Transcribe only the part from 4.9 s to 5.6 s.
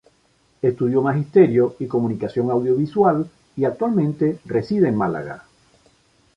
Málaga.